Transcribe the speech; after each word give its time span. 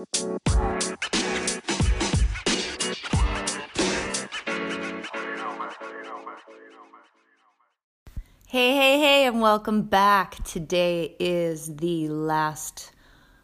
Hey, 0.00 0.06
hey, 8.46 8.98
hey, 8.98 9.26
and 9.26 9.42
welcome 9.42 9.82
back. 9.82 10.42
Today 10.44 11.16
is 11.20 11.76
the 11.76 12.08
last 12.08 12.92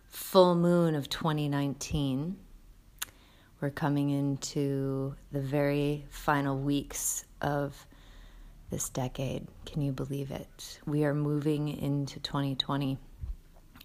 full 0.09 0.55
moon 0.55 0.95
of 0.95 1.11
2019. 1.11 2.39
We're 3.61 3.69
coming 3.69 4.09
into 4.09 5.15
the 5.33 5.43
very 5.43 6.07
final 6.09 6.59
weeks 6.59 7.27
of 7.43 7.87
this 8.71 8.89
decade. 8.89 9.47
Can 9.67 9.83
you 9.83 9.93
believe 9.93 10.31
it? 10.31 10.81
We 10.87 11.05
are 11.05 11.13
moving 11.13 11.69
into 11.69 12.19
2020. 12.19 12.97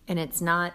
And 0.07 0.17
it's 0.17 0.39
not, 0.39 0.71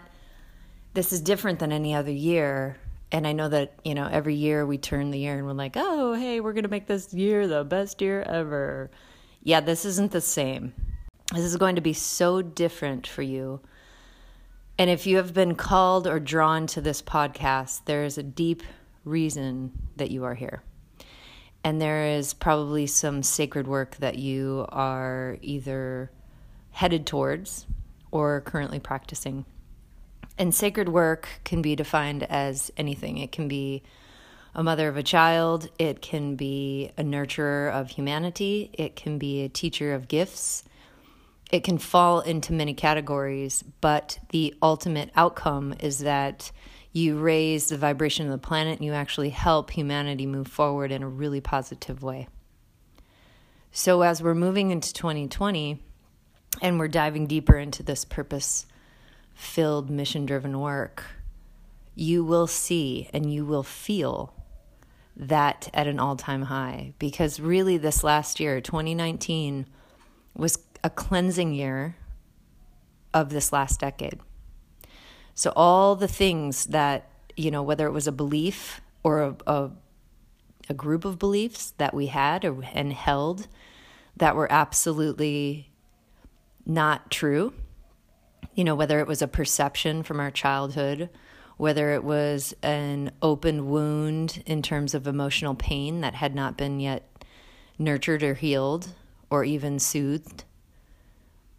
this 0.97 1.13
is 1.13 1.21
different 1.21 1.59
than 1.59 1.71
any 1.71 1.93
other 1.93 2.11
year. 2.11 2.77
And 3.11 3.27
I 3.27 3.31
know 3.31 3.47
that, 3.49 3.73
you 3.85 3.93
know, 3.93 4.09
every 4.11 4.33
year 4.35 4.65
we 4.65 4.77
turn 4.77 5.11
the 5.11 5.19
year 5.19 5.37
and 5.37 5.45
we're 5.45 5.53
like, 5.53 5.73
oh, 5.75 6.13
hey, 6.13 6.39
we're 6.39 6.53
going 6.53 6.63
to 6.63 6.69
make 6.69 6.87
this 6.87 7.13
year 7.13 7.47
the 7.47 7.63
best 7.63 8.01
year 8.01 8.23
ever 8.23 8.89
yeah, 9.47 9.61
this 9.61 9.85
isn't 9.85 10.11
the 10.11 10.19
same. 10.19 10.73
This 11.33 11.45
is 11.45 11.55
going 11.55 11.75
to 11.75 11.81
be 11.81 11.93
so 11.93 12.41
different 12.41 13.07
for 13.07 13.21
you. 13.21 13.61
And 14.77 14.89
if 14.89 15.07
you 15.07 15.15
have 15.15 15.33
been 15.33 15.55
called 15.55 16.05
or 16.05 16.19
drawn 16.19 16.67
to 16.67 16.81
this 16.81 17.01
podcast, 17.01 17.85
there 17.85 18.03
is 18.03 18.17
a 18.17 18.23
deep 18.23 18.61
reason 19.05 19.71
that 19.95 20.11
you 20.11 20.25
are 20.25 20.35
here. 20.35 20.63
And 21.63 21.81
there 21.81 22.07
is 22.07 22.33
probably 22.33 22.87
some 22.87 23.23
sacred 23.23 23.67
work 23.67 23.95
that 23.97 24.19
you 24.19 24.65
are 24.67 25.37
either 25.41 26.11
headed 26.71 27.07
towards 27.07 27.67
or 28.11 28.41
currently 28.41 28.79
practicing. 28.79 29.45
And 30.37 30.53
sacred 30.53 30.89
work 30.89 31.27
can 31.43 31.61
be 31.61 31.75
defined 31.75 32.23
as 32.23 32.71
anything. 32.77 33.17
It 33.17 33.31
can 33.31 33.47
be 33.47 33.83
a 34.53 34.63
mother 34.63 34.87
of 34.87 34.97
a 34.97 35.03
child, 35.03 35.69
it 35.77 36.01
can 36.01 36.35
be 36.35 36.91
a 36.97 37.03
nurturer 37.03 37.71
of 37.71 37.91
humanity, 37.91 38.71
it 38.73 38.95
can 38.95 39.17
be 39.17 39.43
a 39.43 39.49
teacher 39.49 39.93
of 39.93 40.07
gifts. 40.07 40.63
It 41.51 41.63
can 41.63 41.77
fall 41.77 42.19
into 42.19 42.51
many 42.51 42.73
categories, 42.73 43.63
but 43.79 44.19
the 44.31 44.53
ultimate 44.61 45.11
outcome 45.15 45.73
is 45.79 45.99
that 45.99 46.51
you 46.91 47.17
raise 47.17 47.69
the 47.69 47.77
vibration 47.77 48.25
of 48.25 48.31
the 48.31 48.37
planet 48.37 48.79
and 48.79 48.85
you 48.85 48.93
actually 48.93 49.29
help 49.29 49.71
humanity 49.71 50.25
move 50.25 50.47
forward 50.47 50.91
in 50.91 51.03
a 51.03 51.07
really 51.07 51.39
positive 51.39 52.03
way. 52.03 52.27
So, 53.71 54.01
as 54.01 54.21
we're 54.21 54.33
moving 54.33 54.71
into 54.71 54.91
2020 54.91 55.79
and 56.61 56.79
we're 56.79 56.87
diving 56.87 57.27
deeper 57.27 57.57
into 57.57 57.83
this 57.83 58.03
purpose 58.03 58.65
filled, 59.37 59.89
mission 59.89 60.25
driven 60.25 60.59
work, 60.59 61.05
you 61.95 62.23
will 62.23 62.47
see 62.47 63.07
and 63.13 63.31
you 63.31 63.45
will 63.45 63.63
feel 63.63 64.33
that 65.15 65.69
at 65.73 65.87
an 65.87 65.99
all 65.99 66.15
time 66.15 66.43
high 66.43 66.93
because 66.99 67.39
really, 67.39 67.77
this 67.77 68.03
last 68.03 68.39
year, 68.39 68.59
2019, 68.59 69.67
was 70.35 70.59
a 70.83 70.89
cleansing 70.89 71.53
year 71.53 71.95
of 73.13 73.29
this 73.29 73.53
last 73.53 73.79
decade. 73.79 74.19
So, 75.33 75.53
all 75.55 75.95
the 75.95 76.07
things 76.07 76.65
that, 76.65 77.09
you 77.35 77.51
know, 77.51 77.63
whether 77.63 77.85
it 77.85 77.91
was 77.91 78.07
a 78.07 78.11
belief 78.11 78.81
or 79.03 79.21
a, 79.21 79.35
a, 79.45 79.71
a 80.69 80.73
group 80.73 81.05
of 81.05 81.19
beliefs 81.19 81.73
that 81.77 81.93
we 81.93 82.07
had 82.07 82.43
or, 82.43 82.63
and 82.73 82.91
held 82.91 83.47
that 84.15 84.35
were 84.35 84.51
absolutely 84.51 85.71
not 86.65 87.11
true, 87.11 87.53
you 88.57 88.65
know, 88.65 88.75
whether 88.75 88.99
it 88.99 89.07
was 89.07 89.21
a 89.21 89.27
perception 89.27 90.03
from 90.03 90.19
our 90.19 90.31
childhood 90.31 91.09
whether 91.57 91.91
it 91.91 92.03
was 92.03 92.55
an 92.61 93.11
open 93.21 93.69
wound 93.69 94.43
in 94.45 94.61
terms 94.61 94.93
of 94.93 95.07
emotional 95.07 95.55
pain 95.55 96.01
that 96.01 96.13
had 96.13 96.33
not 96.33 96.55
been 96.55 96.79
yet 96.79 97.03
nurtured 97.77 98.23
or 98.23 98.35
healed 98.35 98.89
or 99.29 99.43
even 99.43 99.79
soothed. 99.79 100.43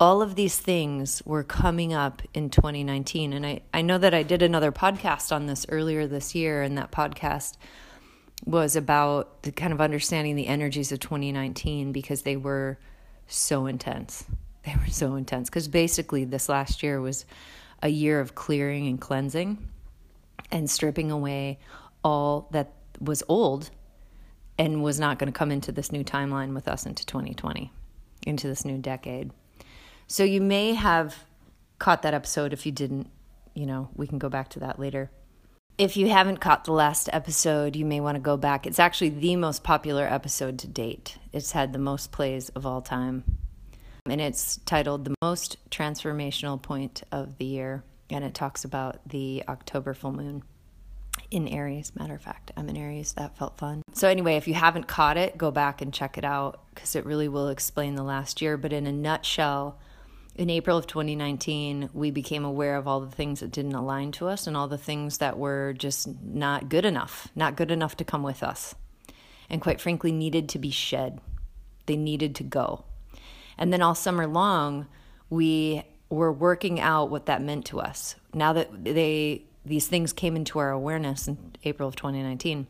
All 0.00 0.22
of 0.22 0.36
these 0.36 0.58
things 0.58 1.20
were 1.26 1.42
coming 1.42 1.92
up 1.92 2.22
in 2.32 2.48
2019. 2.50 3.32
And 3.32 3.44
I, 3.44 3.60
I 3.74 3.82
know 3.82 3.98
that 3.98 4.14
I 4.14 4.22
did 4.22 4.42
another 4.42 4.70
podcast 4.70 5.32
on 5.32 5.46
this 5.46 5.66
earlier 5.68 6.06
this 6.06 6.36
year, 6.36 6.62
and 6.62 6.78
that 6.78 6.92
podcast 6.92 7.56
was 8.46 8.76
about 8.76 9.42
the 9.42 9.50
kind 9.50 9.72
of 9.72 9.80
understanding 9.80 10.36
the 10.36 10.46
energies 10.46 10.92
of 10.92 11.00
2019 11.00 11.90
because 11.90 12.22
they 12.22 12.36
were 12.36 12.78
so 13.26 13.66
intense. 13.66 14.24
They 14.68 14.74
were 14.78 14.90
so 14.90 15.14
intense 15.14 15.48
because 15.48 15.66
basically 15.66 16.26
this 16.26 16.46
last 16.46 16.82
year 16.82 17.00
was 17.00 17.24
a 17.82 17.88
year 17.88 18.20
of 18.20 18.34
clearing 18.34 18.86
and 18.86 19.00
cleansing 19.00 19.66
and 20.50 20.68
stripping 20.68 21.10
away 21.10 21.58
all 22.04 22.48
that 22.52 22.74
was 23.00 23.22
old 23.28 23.70
and 24.58 24.82
was 24.82 25.00
not 25.00 25.18
going 25.18 25.32
to 25.32 25.38
come 25.38 25.50
into 25.50 25.72
this 25.72 25.90
new 25.90 26.04
timeline 26.04 26.52
with 26.52 26.68
us 26.68 26.84
into 26.84 27.06
2020, 27.06 27.72
into 28.26 28.46
this 28.46 28.66
new 28.66 28.76
decade. 28.76 29.30
So 30.06 30.22
you 30.22 30.42
may 30.42 30.74
have 30.74 31.24
caught 31.78 32.02
that 32.02 32.12
episode. 32.12 32.52
If 32.52 32.66
you 32.66 32.72
didn't, 32.72 33.08
you 33.54 33.64
know, 33.64 33.88
we 33.94 34.06
can 34.06 34.18
go 34.18 34.28
back 34.28 34.50
to 34.50 34.60
that 34.60 34.78
later. 34.78 35.10
If 35.78 35.96
you 35.96 36.10
haven't 36.10 36.40
caught 36.40 36.64
the 36.64 36.72
last 36.72 37.08
episode, 37.10 37.74
you 37.74 37.86
may 37.86 38.00
want 38.00 38.16
to 38.16 38.20
go 38.20 38.36
back. 38.36 38.66
It's 38.66 38.80
actually 38.80 39.10
the 39.10 39.36
most 39.36 39.64
popular 39.64 40.04
episode 40.04 40.58
to 40.58 40.66
date. 40.66 41.16
It's 41.32 41.52
had 41.52 41.72
the 41.72 41.78
most 41.78 42.12
plays 42.12 42.50
of 42.50 42.66
all 42.66 42.82
time. 42.82 43.24
And 44.10 44.20
it's 44.20 44.58
titled 44.64 45.04
The 45.04 45.14
Most 45.22 45.56
Transformational 45.70 46.60
Point 46.60 47.02
of 47.12 47.38
the 47.38 47.44
Year 47.44 47.84
and 48.10 48.24
it 48.24 48.34
talks 48.34 48.64
about 48.64 49.00
the 49.06 49.44
October 49.48 49.94
full 49.94 50.12
moon 50.12 50.42
in 51.30 51.48
Aries. 51.48 51.92
Matter 51.94 52.14
of 52.14 52.22
fact, 52.22 52.52
I'm 52.56 52.68
in 52.68 52.76
Aries. 52.76 53.12
That 53.14 53.36
felt 53.36 53.58
fun. 53.58 53.82
So, 53.92 54.08
anyway, 54.08 54.36
if 54.36 54.48
you 54.48 54.54
haven't 54.54 54.86
caught 54.86 55.16
it, 55.16 55.36
go 55.36 55.50
back 55.50 55.82
and 55.82 55.92
check 55.92 56.16
it 56.16 56.24
out 56.24 56.60
because 56.74 56.96
it 56.96 57.04
really 57.04 57.28
will 57.28 57.48
explain 57.48 57.96
the 57.96 58.02
last 58.02 58.40
year. 58.40 58.56
But 58.56 58.72
in 58.72 58.86
a 58.86 58.92
nutshell, 58.92 59.78
in 60.36 60.48
April 60.48 60.78
of 60.78 60.86
2019, 60.86 61.90
we 61.92 62.10
became 62.10 62.44
aware 62.44 62.76
of 62.76 62.86
all 62.86 63.00
the 63.00 63.14
things 63.14 63.40
that 63.40 63.50
didn't 63.50 63.74
align 63.74 64.12
to 64.12 64.28
us 64.28 64.46
and 64.46 64.56
all 64.56 64.68
the 64.68 64.78
things 64.78 65.18
that 65.18 65.38
were 65.38 65.74
just 65.76 66.08
not 66.22 66.68
good 66.68 66.84
enough, 66.84 67.28
not 67.34 67.56
good 67.56 67.70
enough 67.70 67.96
to 67.96 68.04
come 68.04 68.22
with 68.22 68.42
us. 68.42 68.74
And 69.50 69.60
quite 69.60 69.80
frankly, 69.80 70.12
needed 70.12 70.48
to 70.50 70.58
be 70.58 70.70
shed. 70.70 71.20
They 71.86 71.96
needed 71.96 72.34
to 72.36 72.44
go. 72.44 72.84
And 73.58 73.72
then 73.72 73.82
all 73.82 73.94
summer 73.94 74.26
long, 74.26 74.86
we 75.28 75.82
were 76.08 76.32
working 76.32 76.80
out 76.80 77.10
what 77.10 77.26
that 77.26 77.42
meant 77.42 77.66
to 77.66 77.80
us. 77.80 78.14
Now 78.32 78.52
that 78.52 78.84
they 78.84 79.44
these 79.64 79.86
things 79.86 80.12
came 80.14 80.34
into 80.34 80.58
our 80.58 80.70
awareness 80.70 81.28
in 81.28 81.36
April 81.62 81.88
of 81.88 81.96
2019, 81.96 82.66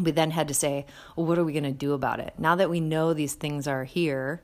we 0.00 0.10
then 0.12 0.30
had 0.30 0.48
to 0.48 0.54
say, 0.54 0.86
well, 1.16 1.26
what 1.26 1.38
are 1.38 1.44
we 1.44 1.52
going 1.52 1.64
to 1.64 1.72
do 1.72 1.92
about 1.92 2.20
it? 2.20 2.34
Now 2.38 2.54
that 2.54 2.70
we 2.70 2.80
know 2.80 3.12
these 3.12 3.34
things 3.34 3.66
are 3.66 3.84
here, 3.84 4.40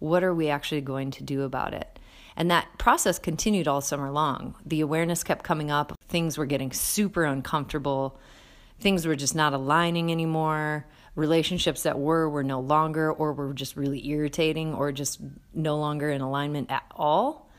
what 0.00 0.24
are 0.24 0.34
we 0.34 0.48
actually 0.48 0.80
going 0.80 1.10
to 1.12 1.22
do 1.22 1.42
about 1.42 1.74
it? 1.74 1.98
And 2.36 2.50
that 2.50 2.78
process 2.78 3.18
continued 3.18 3.68
all 3.68 3.80
summer 3.80 4.10
long. 4.10 4.54
The 4.66 4.80
awareness 4.80 5.22
kept 5.22 5.44
coming 5.44 5.70
up. 5.70 5.92
Things 6.08 6.36
were 6.36 6.46
getting 6.46 6.72
super 6.72 7.24
uncomfortable. 7.24 8.18
Things 8.80 9.06
were 9.06 9.16
just 9.16 9.34
not 9.34 9.52
aligning 9.52 10.10
anymore. 10.10 10.86
Relationships 11.14 11.82
that 11.82 11.98
were 11.98 12.28
were 12.28 12.44
no 12.44 12.60
longer, 12.60 13.12
or 13.12 13.32
were 13.32 13.52
just 13.52 13.76
really 13.76 14.06
irritating, 14.08 14.74
or 14.74 14.92
just 14.92 15.20
no 15.52 15.76
longer 15.76 16.10
in 16.10 16.20
alignment 16.20 16.70
at 16.70 16.84
all 16.90 17.50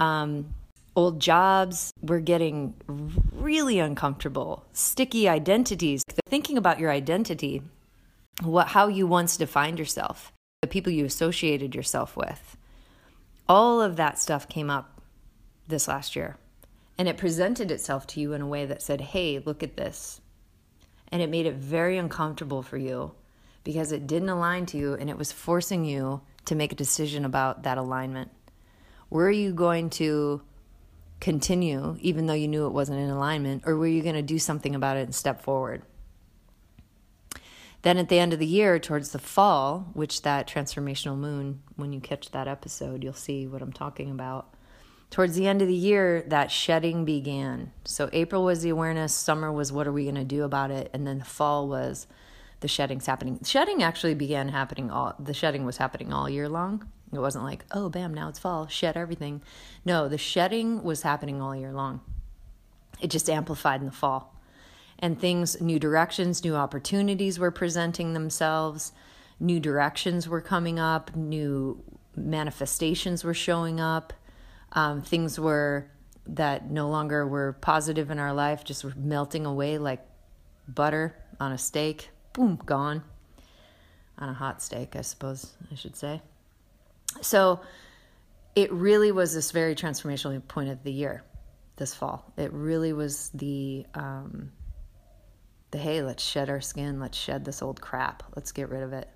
um, 0.00 0.54
old 0.96 1.20
jobs. 1.20 1.92
We're 2.02 2.20
getting 2.20 2.74
really 3.32 3.78
uncomfortable, 3.78 4.64
sticky 4.72 5.28
identities. 5.28 6.02
Thinking 6.28 6.58
about 6.58 6.80
your 6.80 6.90
identity, 6.90 7.62
what 8.42 8.68
how 8.68 8.88
you 8.88 9.06
once 9.06 9.36
defined 9.36 9.78
yourself, 9.78 10.32
the 10.62 10.68
people 10.68 10.92
you 10.92 11.04
associated 11.04 11.74
yourself 11.74 12.16
with. 12.16 12.56
All 13.48 13.80
of 13.82 13.96
that 13.96 14.18
stuff 14.18 14.48
came 14.48 14.70
up 14.70 15.00
this 15.68 15.86
last 15.86 16.16
year. 16.16 16.36
And 16.96 17.08
it 17.08 17.16
presented 17.16 17.70
itself 17.70 18.06
to 18.08 18.20
you 18.20 18.34
in 18.34 18.42
a 18.42 18.46
way 18.46 18.66
that 18.66 18.82
said, 18.82 19.00
"Hey, 19.00 19.38
look 19.38 19.62
at 19.62 19.76
this." 19.76 20.20
And 21.12 21.20
it 21.20 21.30
made 21.30 21.46
it 21.46 21.54
very 21.54 21.98
uncomfortable 21.98 22.62
for 22.62 22.76
you 22.76 23.12
because 23.64 23.92
it 23.92 24.06
didn't 24.06 24.28
align 24.28 24.66
to 24.66 24.76
you 24.76 24.94
and 24.94 25.10
it 25.10 25.18
was 25.18 25.32
forcing 25.32 25.84
you 25.84 26.22
to 26.44 26.54
make 26.54 26.72
a 26.72 26.76
decision 26.76 27.24
about 27.24 27.64
that 27.64 27.78
alignment. 27.78 28.30
Were 29.10 29.30
you 29.30 29.52
going 29.52 29.90
to 29.90 30.42
continue 31.20 31.96
even 32.00 32.26
though 32.26 32.34
you 32.34 32.48
knew 32.48 32.66
it 32.66 32.72
wasn't 32.72 32.98
in 32.98 33.10
alignment, 33.10 33.62
or 33.66 33.76
were 33.76 33.86
you 33.86 34.02
going 34.02 34.14
to 34.14 34.22
do 34.22 34.38
something 34.38 34.74
about 34.74 34.96
it 34.96 35.02
and 35.02 35.14
step 35.14 35.42
forward? 35.42 35.82
Then 37.82 37.98
at 37.98 38.08
the 38.08 38.18
end 38.18 38.32
of 38.32 38.38
the 38.38 38.46
year, 38.46 38.78
towards 38.78 39.10
the 39.10 39.18
fall, 39.18 39.90
which 39.94 40.22
that 40.22 40.46
transformational 40.46 41.16
moon, 41.16 41.62
when 41.76 41.92
you 41.92 42.00
catch 42.00 42.30
that 42.30 42.46
episode, 42.46 43.02
you'll 43.02 43.14
see 43.14 43.46
what 43.46 43.62
I'm 43.62 43.72
talking 43.72 44.10
about. 44.10 44.54
Towards 45.10 45.34
the 45.34 45.48
end 45.48 45.60
of 45.60 45.66
the 45.66 45.74
year, 45.74 46.22
that 46.28 46.52
shedding 46.52 47.04
began. 47.04 47.72
So 47.84 48.08
April 48.12 48.44
was 48.44 48.62
the 48.62 48.70
awareness, 48.70 49.12
summer 49.12 49.50
was 49.50 49.72
what 49.72 49.88
are 49.88 49.92
we 49.92 50.04
going 50.04 50.14
to 50.14 50.24
do 50.24 50.44
about 50.44 50.70
it, 50.70 50.88
and 50.92 51.04
then 51.04 51.18
the 51.18 51.24
fall 51.24 51.68
was 51.68 52.06
the 52.60 52.68
shedding's 52.68 53.06
happening. 53.06 53.40
Shedding 53.44 53.82
actually 53.82 54.14
began 54.14 54.50
happening 54.50 54.90
all 54.90 55.14
the 55.18 55.34
shedding 55.34 55.64
was 55.64 55.78
happening 55.78 56.12
all 56.12 56.28
year 56.30 56.48
long. 56.48 56.86
It 57.12 57.18
wasn't 57.18 57.44
like, 57.44 57.64
oh, 57.72 57.88
bam, 57.88 58.14
now 58.14 58.28
it's 58.28 58.38
fall, 58.38 58.68
shed 58.68 58.96
everything. 58.96 59.42
No, 59.84 60.06
the 60.08 60.18
shedding 60.18 60.84
was 60.84 61.02
happening 61.02 61.42
all 61.42 61.56
year 61.56 61.72
long. 61.72 62.02
it 63.00 63.08
just 63.10 63.28
amplified 63.30 63.80
in 63.80 63.86
the 63.86 63.92
fall. 63.92 64.34
And 64.98 65.18
things, 65.18 65.60
new 65.60 65.78
directions, 65.78 66.44
new 66.44 66.54
opportunities 66.54 67.38
were 67.38 67.50
presenting 67.50 68.12
themselves, 68.12 68.92
new 69.38 69.58
directions 69.58 70.28
were 70.28 70.42
coming 70.42 70.78
up, 70.78 71.16
new 71.16 71.82
manifestations 72.14 73.24
were 73.24 73.34
showing 73.34 73.80
up, 73.80 74.12
um, 74.72 75.02
things 75.02 75.38
were 75.38 75.90
that 76.26 76.70
no 76.70 76.88
longer 76.88 77.26
were 77.26 77.54
positive 77.54 78.10
in 78.10 78.18
our 78.18 78.32
life 78.32 78.64
just 78.64 78.84
were 78.84 78.92
melting 78.96 79.46
away 79.46 79.78
like 79.78 80.00
butter 80.68 81.16
on 81.40 81.52
a 81.52 81.58
steak. 81.58 82.10
Boom, 82.32 82.60
gone. 82.64 83.02
On 84.18 84.28
a 84.28 84.34
hot 84.34 84.62
steak, 84.62 84.96
I 84.96 85.00
suppose 85.00 85.54
I 85.72 85.74
should 85.74 85.96
say. 85.96 86.20
So 87.22 87.60
it 88.54 88.70
really 88.72 89.12
was 89.12 89.34
this 89.34 89.50
very 89.50 89.74
transformational 89.74 90.46
point 90.46 90.68
of 90.68 90.82
the 90.84 90.92
year 90.92 91.24
this 91.76 91.94
fall. 91.94 92.30
It 92.36 92.52
really 92.52 92.92
was 92.92 93.30
the 93.34 93.86
um, 93.94 94.52
the 95.70 95.78
hey, 95.78 96.02
let's 96.02 96.22
shed 96.22 96.50
our 96.50 96.60
skin, 96.60 97.00
let's 97.00 97.16
shed 97.16 97.44
this 97.44 97.62
old 97.62 97.80
crap, 97.80 98.22
let's 98.36 98.52
get 98.52 98.68
rid 98.68 98.82
of 98.82 98.92
it. 98.92 99.08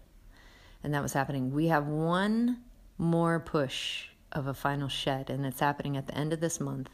And 0.83 0.95
that 0.95 1.03
was 1.03 1.13
happening. 1.13 1.53
We 1.53 1.69
have 1.69 1.87
one 1.87 2.59
more 2.99 3.41
push 3.41 4.07
of 4.35 4.47
a 4.47 4.55
final 4.55 4.89
shed, 4.89 5.31
and 5.31 5.47
it's 5.47 5.61
happening 5.61 5.97
at 5.97 6.07
the 6.07 6.17
end 6.17 6.33
of 6.33 6.41
this 6.41 6.61
month. 6.61 6.91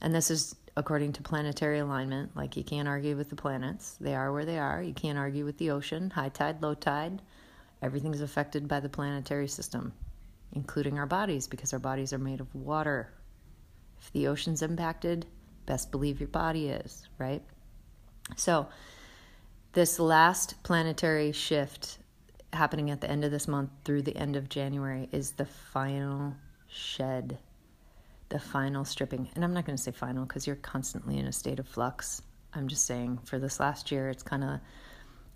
And 0.00 0.14
this 0.14 0.30
is 0.30 0.56
according 0.76 1.12
to 1.14 1.22
planetary 1.22 1.78
alignment. 1.78 2.36
Like, 2.36 2.56
you 2.56 2.64
can't 2.64 2.88
argue 2.88 3.16
with 3.16 3.30
the 3.30 3.36
planets, 3.36 3.96
they 4.00 4.14
are 4.14 4.32
where 4.32 4.44
they 4.44 4.58
are. 4.58 4.82
You 4.82 4.92
can't 4.92 5.18
argue 5.18 5.44
with 5.44 5.58
the 5.58 5.70
ocean, 5.70 6.10
high 6.10 6.28
tide, 6.28 6.62
low 6.62 6.74
tide. 6.74 7.22
Everything's 7.82 8.20
affected 8.20 8.68
by 8.68 8.80
the 8.80 8.88
planetary 8.88 9.48
system, 9.48 9.92
including 10.52 10.98
our 10.98 11.06
bodies, 11.06 11.46
because 11.46 11.72
our 11.72 11.78
bodies 11.78 12.12
are 12.12 12.18
made 12.18 12.40
of 12.40 12.54
water. 12.54 13.12
If 14.00 14.12
the 14.12 14.28
ocean's 14.28 14.62
impacted, 14.62 15.26
best 15.66 15.90
believe 15.90 16.20
your 16.20 16.28
body 16.28 16.68
is, 16.68 17.08
right? 17.18 17.42
So, 18.36 18.68
this 19.72 19.98
last 19.98 20.62
planetary 20.62 21.32
shift 21.32 21.98
happening 22.52 22.90
at 22.90 23.00
the 23.00 23.10
end 23.10 23.24
of 23.24 23.30
this 23.30 23.46
month 23.46 23.70
through 23.84 24.02
the 24.02 24.16
end 24.16 24.36
of 24.36 24.48
January 24.48 25.08
is 25.12 25.32
the 25.32 25.44
final 25.44 26.34
shed, 26.76 27.38
the 28.28 28.38
final 28.38 28.84
stripping. 28.84 29.28
And 29.34 29.44
I'm 29.44 29.54
not 29.54 29.64
going 29.64 29.76
to 29.76 29.82
say 29.82 29.92
final 29.92 30.24
because 30.24 30.46
you're 30.46 30.56
constantly 30.56 31.18
in 31.18 31.26
a 31.26 31.32
state 31.32 31.58
of 31.58 31.66
flux. 31.66 32.22
I'm 32.54 32.68
just 32.68 32.84
saying 32.84 33.20
for 33.24 33.38
this 33.38 33.60
last 33.60 33.90
year, 33.90 34.08
it's 34.08 34.22
kind 34.22 34.44
of 34.44 34.60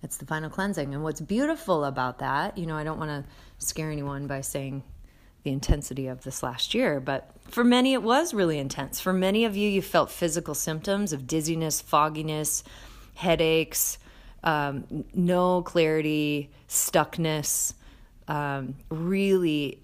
it's 0.03 0.17
the 0.17 0.27
final 0.27 0.49
cleansing. 0.49 0.95
And 0.95 1.03
what's 1.03 1.21
beautiful 1.21 1.85
about 1.85 2.19
that, 2.19 2.57
you 2.57 2.67
know, 2.67 2.77
I 2.77 2.85
don't 2.85 2.99
want 2.99 3.11
to 3.11 3.65
scare 3.65 3.91
anyone 3.91 4.27
by 4.27 4.41
saying 4.41 4.83
the 5.43 5.51
intensity 5.51 6.07
of 6.07 6.23
this 6.23 6.43
last 6.43 6.75
year, 6.75 7.01
but 7.01 7.31
for 7.49 7.65
many 7.65 7.95
it 7.95 8.03
was 8.03 8.35
really 8.35 8.59
intense. 8.59 9.01
For 9.01 9.13
many 9.13 9.45
of 9.45 9.57
you, 9.57 9.69
you 9.69 9.83
felt 9.83 10.11
physical 10.11 10.55
symptoms 10.55 11.13
of 11.13 11.27
dizziness, 11.27 11.81
fogginess, 11.81 12.63
headaches, 13.15 13.99
um, 14.43 15.05
no 15.15 15.63
clarity, 15.63 16.51
stuckness, 16.69 17.75
um, 18.29 18.75
really 18.91 19.83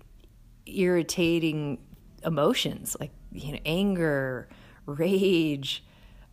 irritating 0.67 1.79
emotions 2.25 2.97
like 2.99 3.13
you 3.33 3.53
know 3.53 3.59
anger, 3.65 4.49
rage, 4.87 5.85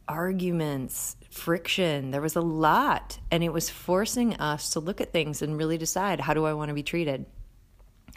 arguments, 0.08 1.16
friction. 1.30 2.12
There 2.12 2.22
was 2.22 2.36
a 2.36 2.42
lot, 2.42 3.20
and 3.32 3.44
it 3.44 3.54
was 3.54 3.70
forcing 3.70 4.36
us 4.36 4.72
to 4.72 4.80
look 4.80 5.02
at 5.02 5.14
things 5.14 5.42
and 5.42 5.58
really 5.58 5.78
decide 5.78 6.20
how 6.20 6.34
do 6.34 6.46
I 6.46 6.54
want 6.54 6.70
to 6.70 6.76
be 6.76 6.84
treated? 6.84 7.26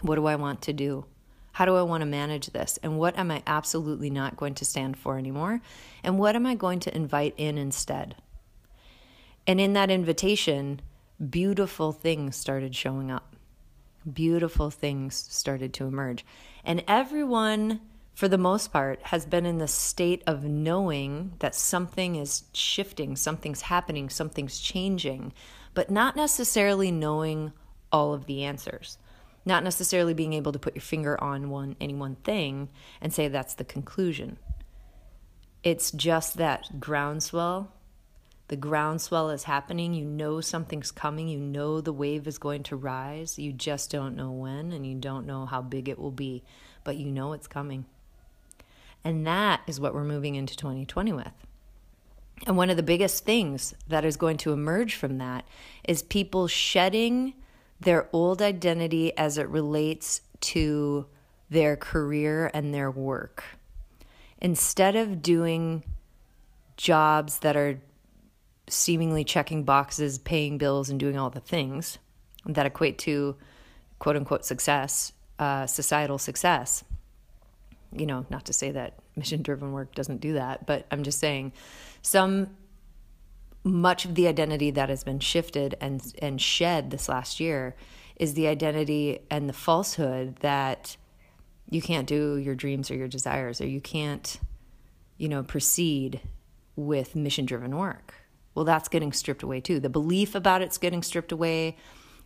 What 0.03 0.17
do 0.17 0.27
I 0.27 0.37
want 0.37 0.63
to 0.63 0.73
do? 0.73 1.07
How 1.53 1.65
do 1.65 1.75
I 1.75 1.83
want 1.83 2.03
to 2.03 2.07
manage 2.07 2.49
this? 2.49 2.79
And 2.83 2.99
what 2.99 3.17
am 3.17 3.31
I 3.31 3.43
absolutely 3.47 4.11
not 4.11 4.37
going 4.37 4.55
to 4.57 4.67
stand 4.67 4.99
for 4.99 5.17
anymore? 5.17 5.62
And 6.05 6.19
what 6.19 6.37
am 6.37 6.45
I 6.45 6.55
going 6.55 6.81
to 6.81 6.95
invite 6.95 7.35
in 7.39 7.57
instead? 7.57 8.17
And 9.47 9.59
in 9.59 9.73
that 9.73 9.91
invitation, 9.91 10.83
beautiful 11.31 11.93
things 11.93 12.37
started 12.37 12.75
showing 12.75 13.11
up. 13.11 13.36
Beautiful 14.11 14.70
things 14.70 15.14
started 15.29 15.73
to 15.75 15.87
emerge. 15.87 16.25
And 16.64 16.85
everyone, 16.87 17.81
for 18.14 18.29
the 18.29 18.38
most 18.38 18.73
part, 18.73 19.00
has 19.05 19.26
been 19.26 19.47
in 19.47 19.58
the 19.58 19.69
state 19.69 20.23
of 20.26 20.44
knowing 20.44 21.32
that 21.41 21.55
something 21.55 22.17
is 22.17 22.44
shifting, 22.53 23.17
something's 23.17 23.62
happening, 23.62 24.08
something's 24.08 24.61
changing, 24.61 25.32
but 25.75 25.91
not 25.91 26.17
necessarily 26.17 26.91
knowing 26.91 27.53
all 27.91 28.14
of 28.14 28.26
the 28.26 28.44
answers. 28.44 28.99
Not 29.44 29.62
necessarily 29.62 30.14
being 30.14 30.32
able 30.32 30.52
to 30.52 30.59
put 30.59 30.75
your 30.75 30.82
finger 30.82 31.23
on 31.23 31.50
one 31.50 31.76
any 31.81 31.94
one 31.94 32.17
thing 32.17 32.69
and 33.00 33.12
say 33.12 33.29
that's 33.29 33.55
the 33.55 33.64
conclusion. 33.64 34.38
It's 35.62 35.91
just 35.91 36.37
that 36.37 36.81
groundswell 36.81 37.73
the 38.49 38.57
groundswell 38.57 39.31
is 39.31 39.45
happening. 39.45 39.93
You 39.93 40.05
know 40.05 40.41
something's 40.41 40.93
coming. 40.93 41.29
You 41.29 41.41
know 41.41 41.81
the 41.81 41.93
wave 41.93 42.27
is 42.27 42.39
going 42.39 42.63
to 42.65 42.77
rise. 42.77 43.39
You 43.39 43.53
just 43.53 43.91
don't 43.91 44.17
know 44.17 44.31
when 44.31 44.73
and 44.73 44.87
you 44.87 44.95
don't 44.95 45.27
know 45.27 45.47
how 45.47 45.63
big 45.63 45.89
it 45.89 45.99
will 45.99 46.13
be, 46.13 46.45
but 46.85 46.97
you 46.97 47.11
know 47.11 47.33
it's 47.33 47.49
coming. 47.49 47.87
And 49.03 49.27
that 49.27 49.63
is 49.67 49.81
what 49.81 49.95
we're 49.95 50.05
moving 50.05 50.37
into 50.37 50.57
2020 50.57 51.13
with. 51.13 51.33
And 52.47 52.57
one 52.57 52.71
of 52.71 52.77
the 52.77 52.83
biggest 52.83 53.25
things 53.25 53.75
that 53.89 54.05
is 54.05 54.17
going 54.17 54.37
to 54.39 54.53
emerge 54.53 54.95
from 54.95 55.19
that 55.19 55.45
is 55.85 56.03
people 56.03 56.49
shedding 56.49 57.35
their 57.81 58.09
old 58.13 58.43
identity 58.43 59.17
as 59.17 59.39
it 59.39 59.49
relates 59.49 60.21
to 60.41 61.07
their 61.51 61.77
career 61.77 62.51
and 62.53 62.75
their 62.75 62.91
work. 62.91 63.45
Instead 64.39 64.97
of 64.97 65.23
doing 65.23 65.83
jobs 66.77 67.39
that 67.39 67.57
are 67.57 67.81
seemingly 68.69 69.25
checking 69.25 69.65
boxes, 69.65 70.19
paying 70.19 70.59
bills, 70.59 70.91
and 70.91 70.99
doing 70.99 71.19
all 71.19 71.31
the 71.31 71.41
things 71.41 71.99
that 72.45 72.67
equate 72.67 72.99
to 72.99 73.37
quote 73.99 74.17
unquote 74.17 74.45
success, 74.45 75.13
uh, 75.39 75.67
societal 75.67 76.19
success. 76.19 76.85
You 77.93 78.07
know, 78.07 78.27
not 78.31 78.45
to 78.47 78.53
say 78.53 78.71
that 78.73 78.99
mission 79.15 79.43
driven 79.43 79.73
work 79.73 79.95
doesn't 79.95 80.21
do 80.21 80.35
that, 80.35 80.67
but 80.67 80.87
I'm 80.91 81.03
just 81.03 81.19
saying 81.19 81.53
some 82.03 82.51
much 83.67 84.05
of 84.05 84.15
the 84.15 84.29
identity 84.29 84.71
that 84.71 84.89
has 84.89 85.03
been 85.03 85.19
shifted 85.19 85.77
and 85.81 86.15
and 86.21 86.41
shed 86.41 86.91
this 86.91 87.09
last 87.09 87.41
year 87.41 87.75
is 88.17 88.35
the 88.35 88.47
identity 88.47 89.19
and 89.31 89.49
the 89.49 89.53
falsehood 89.53 90.37
that 90.37 90.97
you 91.69 91.83
can't 91.83 92.07
do 92.07 92.37
your 92.37 92.55
dreams 92.55 92.91
or 92.91 92.95
your 92.95 93.09
desires 93.09 93.61
or 93.61 93.67
you 93.67 93.81
can't 93.81 94.39
you 95.19 95.29
know 95.29 95.43
proceed 95.43 96.21
with 96.77 97.17
mission 97.17 97.45
driven 97.45 97.77
work 97.77 98.15
well, 98.57 98.65
that's 98.65 98.89
getting 98.89 99.13
stripped 99.13 99.43
away 99.43 99.61
too. 99.61 99.79
The 99.79 99.91
belief 99.91 100.35
about 100.35 100.63
it's 100.63 100.79
getting 100.79 101.03
stripped 101.03 101.31
away. 101.31 101.77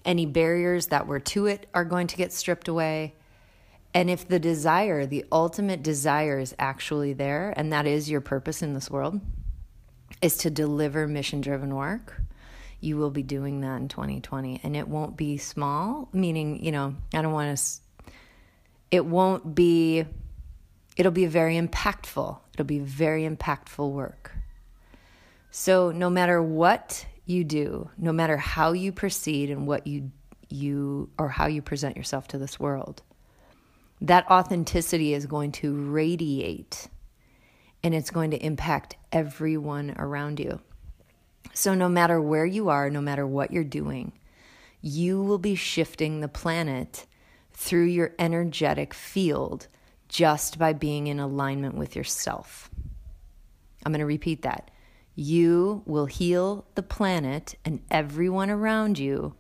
Any 0.05 0.25
barriers 0.27 0.87
that 0.87 1.09
were 1.09 1.19
to 1.21 1.47
it 1.47 1.67
are 1.75 1.85
going 1.85 2.07
to 2.07 2.17
get 2.17 2.33
stripped 2.33 2.69
away. 2.69 3.17
And 3.93 4.09
if 4.09 4.29
the 4.29 4.39
desire, 4.39 5.05
the 5.05 5.25
ultimate 5.33 5.83
desire, 5.83 6.39
is 6.39 6.55
actually 6.57 7.13
there, 7.13 7.53
and 7.57 7.73
that 7.73 7.89
is 7.89 8.09
your 8.09 8.21
purpose 8.21 8.63
in 8.63 8.73
this 8.73 8.89
world, 8.89 9.21
is 10.23 10.37
to 10.39 10.51
deliver 10.51 11.09
mission 11.09 11.41
driven 11.41 11.75
work, 11.75 12.23
you 12.79 12.97
will 12.97 13.11
be 13.11 13.25
doing 13.25 13.61
that 13.63 13.81
in 13.81 13.89
2020. 13.89 14.61
And 14.63 14.77
it 14.77 14.87
won't 14.87 15.17
be 15.17 15.37
small, 15.37 16.09
meaning, 16.13 16.65
you 16.65 16.71
know, 16.71 16.95
I 17.13 17.23
don't 17.23 17.33
want 17.33 17.59
to, 17.59 18.13
it 18.93 19.05
won't 19.05 19.53
be, 19.57 20.05
it'll 20.97 21.11
be 21.11 21.27
very 21.27 21.61
impactful. 21.61 22.39
It'll 22.55 22.65
be 22.65 22.79
very 22.79 23.29
impactful 23.29 23.91
work. 23.91 24.33
So 25.51 25.91
no 25.91 26.11
matter 26.11 26.43
what 26.43 27.07
you 27.27 27.45
do, 27.45 27.91
no 27.99 28.13
matter 28.13 28.37
how 28.37 28.73
you 28.73 28.93
proceed 28.93 29.51
and 29.51 29.67
what 29.67 29.87
you 29.87 30.11
you 30.49 31.11
or 31.17 31.29
how 31.29 31.47
you 31.47 31.63
present 31.63 31.97
yourself 31.97 32.27
to 32.29 32.39
this 32.39 32.59
world, 32.59 33.03
that 34.01 34.29
authenticity 34.29 35.15
is 35.15 35.27
going 35.27 35.53
to 35.53 35.73
radiate 35.73 36.89
and 37.83 37.95
it's 37.95 38.11
going 38.11 38.33
to 38.33 38.45
impact 38.45 38.97
everyone 39.13 39.95
around 39.97 40.41
you. 40.41 40.61
So 41.55 41.75
no 41.75 41.89
matter 41.89 42.21
where 42.21 42.47
you 42.47 42.69
are, 42.69 42.91
no 42.91 43.01
matter 43.01 43.27
what 43.27 43.53
you're 43.53 43.65
doing, 43.65 44.13
you 44.81 45.23
will 45.23 45.39
be 45.39 45.55
shifting 45.55 46.21
the 46.21 46.29
planet 46.29 47.07
through 47.53 47.85
your 47.85 48.15
energetic 48.19 48.95
field 48.95 49.69
just 50.09 50.59
by 50.59 50.73
being 50.73 51.07
in 51.07 51.21
alignment 51.21 51.75
with 51.75 51.95
yourself. 51.95 52.71
I'm 53.85 53.93
going 53.93 54.01
to 54.01 54.07
repeat 54.07 54.43
that. 54.43 54.71
You 55.15 55.83
will 55.87 56.07
heal 56.07 56.67
the 56.75 56.83
planet 56.83 57.57
and 57.65 57.81
everyone 57.91 58.51
around 58.51 58.99
you 58.99 59.35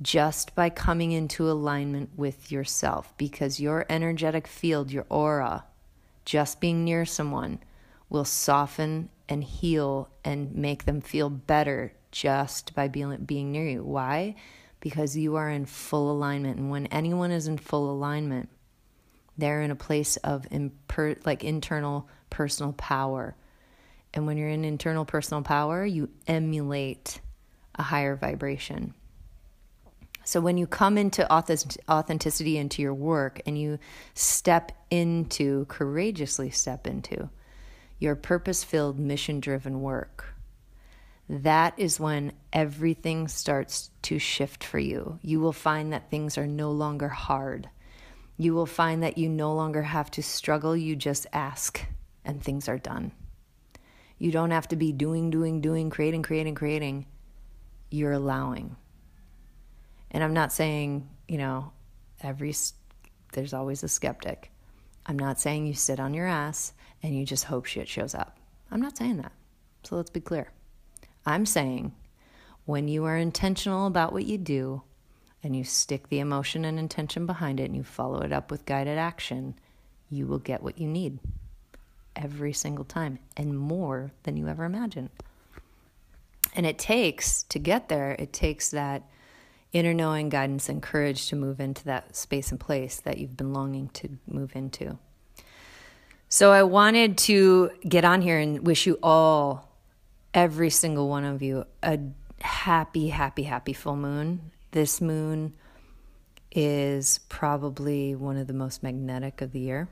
just 0.00 0.54
by 0.54 0.70
coming 0.70 1.12
into 1.12 1.50
alignment 1.50 2.10
with 2.16 2.52
yourself 2.52 3.14
because 3.16 3.60
your 3.60 3.86
energetic 3.88 4.46
field, 4.46 4.90
your 4.90 5.06
aura, 5.08 5.64
just 6.24 6.60
being 6.60 6.84
near 6.84 7.04
someone 7.04 7.58
will 8.08 8.24
soften 8.24 9.08
and 9.28 9.42
heal 9.42 10.08
and 10.24 10.54
make 10.54 10.84
them 10.84 11.00
feel 11.00 11.30
better 11.30 11.92
just 12.12 12.74
by 12.74 12.88
being, 12.88 13.16
being 13.24 13.52
near 13.52 13.66
you. 13.66 13.82
Why? 13.82 14.34
Because 14.80 15.16
you 15.16 15.36
are 15.36 15.50
in 15.50 15.66
full 15.66 16.10
alignment. 16.10 16.58
And 16.58 16.70
when 16.70 16.86
anyone 16.86 17.30
is 17.30 17.48
in 17.48 17.58
full 17.58 17.90
alignment, 17.90 18.48
they're 19.36 19.62
in 19.62 19.70
a 19.70 19.76
place 19.76 20.16
of 20.18 20.46
imper- 20.50 21.24
like 21.26 21.42
internal 21.42 22.08
personal 22.30 22.72
power 22.74 23.36
And 24.16 24.26
when 24.26 24.38
you're 24.38 24.48
in 24.48 24.64
internal 24.64 25.04
personal 25.04 25.42
power, 25.42 25.84
you 25.84 26.08
emulate 26.26 27.20
a 27.74 27.82
higher 27.82 28.16
vibration. 28.16 28.94
So 30.24 30.40
when 30.40 30.56
you 30.56 30.66
come 30.66 30.96
into 30.96 31.30
authenticity 31.30 32.56
into 32.56 32.80
your 32.80 32.94
work 32.94 33.42
and 33.46 33.56
you 33.56 33.78
step 34.14 34.72
into, 34.90 35.66
courageously 35.66 36.50
step 36.50 36.86
into 36.86 37.28
your 37.98 38.16
purpose 38.16 38.64
filled, 38.64 38.98
mission 38.98 39.38
driven 39.38 39.82
work, 39.82 40.34
that 41.28 41.74
is 41.76 42.00
when 42.00 42.32
everything 42.52 43.28
starts 43.28 43.90
to 44.02 44.18
shift 44.18 44.64
for 44.64 44.78
you. 44.78 45.18
You 45.22 45.40
will 45.40 45.52
find 45.52 45.92
that 45.92 46.10
things 46.10 46.38
are 46.38 46.46
no 46.46 46.70
longer 46.70 47.08
hard. 47.08 47.68
You 48.38 48.54
will 48.54 48.66
find 48.66 49.02
that 49.02 49.18
you 49.18 49.28
no 49.28 49.54
longer 49.54 49.82
have 49.82 50.10
to 50.12 50.22
struggle, 50.22 50.74
you 50.74 50.96
just 50.96 51.26
ask 51.34 51.84
and 52.24 52.42
things 52.42 52.66
are 52.68 52.78
done. 52.78 53.12
You 54.18 54.32
don't 54.32 54.50
have 54.50 54.68
to 54.68 54.76
be 54.76 54.92
doing, 54.92 55.30
doing, 55.30 55.60
doing, 55.60 55.90
creating, 55.90 56.22
creating, 56.22 56.54
creating. 56.54 57.06
You're 57.90 58.12
allowing. 58.12 58.76
And 60.10 60.24
I'm 60.24 60.32
not 60.32 60.52
saying, 60.52 61.08
you 61.28 61.38
know, 61.38 61.72
every, 62.22 62.54
there's 63.32 63.52
always 63.52 63.82
a 63.82 63.88
skeptic. 63.88 64.50
I'm 65.04 65.18
not 65.18 65.38
saying 65.38 65.66
you 65.66 65.74
sit 65.74 66.00
on 66.00 66.14
your 66.14 66.26
ass 66.26 66.72
and 67.02 67.14
you 67.14 67.26
just 67.26 67.44
hope 67.44 67.66
shit 67.66 67.88
shows 67.88 68.14
up. 68.14 68.38
I'm 68.70 68.80
not 68.80 68.96
saying 68.96 69.18
that. 69.18 69.32
So 69.84 69.96
let's 69.96 70.10
be 70.10 70.20
clear. 70.20 70.50
I'm 71.24 71.46
saying 71.46 71.94
when 72.64 72.88
you 72.88 73.04
are 73.04 73.16
intentional 73.16 73.86
about 73.86 74.12
what 74.12 74.24
you 74.24 74.38
do 74.38 74.82
and 75.42 75.54
you 75.54 75.62
stick 75.62 76.08
the 76.08 76.20
emotion 76.20 76.64
and 76.64 76.78
intention 76.78 77.26
behind 77.26 77.60
it 77.60 77.64
and 77.64 77.76
you 77.76 77.84
follow 77.84 78.20
it 78.22 78.32
up 78.32 78.50
with 78.50 78.66
guided 78.66 78.98
action, 78.98 79.54
you 80.08 80.26
will 80.26 80.38
get 80.38 80.62
what 80.62 80.78
you 80.78 80.88
need 80.88 81.18
every 82.16 82.52
single 82.52 82.84
time 82.84 83.18
and 83.36 83.56
more 83.56 84.10
than 84.24 84.36
you 84.36 84.48
ever 84.48 84.64
imagined. 84.64 85.10
And 86.54 86.64
it 86.64 86.78
takes 86.78 87.42
to 87.44 87.58
get 87.58 87.88
there, 87.88 88.12
it 88.18 88.32
takes 88.32 88.70
that 88.70 89.02
inner 89.72 89.92
knowing, 89.92 90.30
guidance, 90.30 90.68
and 90.68 90.82
courage 90.82 91.28
to 91.28 91.36
move 91.36 91.60
into 91.60 91.84
that 91.84 92.16
space 92.16 92.50
and 92.50 92.58
place 92.58 93.00
that 93.00 93.18
you've 93.18 93.36
been 93.36 93.52
longing 93.52 93.88
to 93.90 94.18
move 94.26 94.56
into. 94.56 94.98
So 96.28 96.50
I 96.50 96.62
wanted 96.62 97.18
to 97.18 97.70
get 97.86 98.04
on 98.04 98.22
here 98.22 98.38
and 98.38 98.66
wish 98.66 98.86
you 98.86 98.98
all 99.02 99.70
every 100.34 100.70
single 100.70 101.08
one 101.08 101.24
of 101.24 101.42
you 101.42 101.64
a 101.82 101.98
happy, 102.40 103.08
happy, 103.08 103.44
happy 103.44 103.72
full 103.72 103.96
moon. 103.96 104.50
This 104.72 105.00
moon 105.00 105.54
is 106.52 107.20
probably 107.28 108.14
one 108.14 108.36
of 108.36 108.46
the 108.46 108.52
most 108.52 108.82
magnetic 108.82 109.40
of 109.40 109.52
the 109.52 109.60
year 109.60 109.88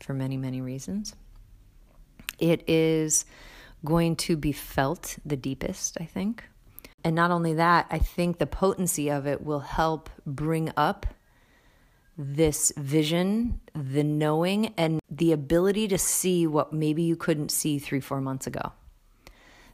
for 0.00 0.14
many, 0.14 0.36
many 0.36 0.60
reasons. 0.60 1.14
It 2.38 2.68
is 2.68 3.24
going 3.84 4.16
to 4.16 4.36
be 4.36 4.52
felt 4.52 5.18
the 5.24 5.36
deepest, 5.36 5.96
I 6.00 6.04
think. 6.04 6.44
And 7.04 7.14
not 7.14 7.30
only 7.30 7.54
that, 7.54 7.86
I 7.90 7.98
think 7.98 8.38
the 8.38 8.46
potency 8.46 9.10
of 9.10 9.26
it 9.26 9.44
will 9.44 9.60
help 9.60 10.10
bring 10.26 10.72
up 10.76 11.06
this 12.18 12.72
vision, 12.76 13.60
the 13.74 14.02
knowing, 14.02 14.74
and 14.76 15.00
the 15.10 15.32
ability 15.32 15.86
to 15.88 15.98
see 15.98 16.46
what 16.46 16.72
maybe 16.72 17.02
you 17.02 17.14
couldn't 17.14 17.50
see 17.50 17.78
three, 17.78 18.00
four 18.00 18.20
months 18.20 18.46
ago 18.46 18.72